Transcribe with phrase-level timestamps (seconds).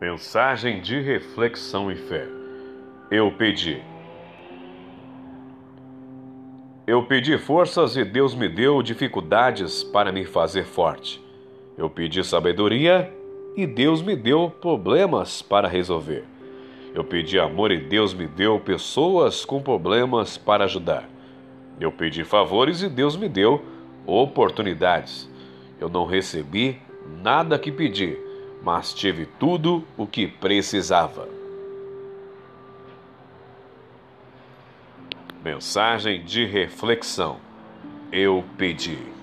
[0.00, 2.24] Mensagem de reflexão e fé.
[3.10, 3.82] Eu pedi.
[6.86, 11.20] Eu pedi forças e Deus me deu dificuldades para me fazer forte.
[11.76, 13.12] Eu pedi sabedoria
[13.56, 16.22] e Deus me deu problemas para resolver.
[16.94, 21.08] Eu pedi amor e Deus me deu pessoas com problemas para ajudar.
[21.80, 23.64] Eu pedi favores e Deus me deu
[24.06, 25.28] oportunidades.
[25.80, 26.80] Eu não recebi
[27.20, 28.27] nada que pedi
[28.62, 31.28] mas tive tudo o que precisava.
[35.42, 37.38] Mensagem de reflexão.
[38.10, 39.17] Eu pedi.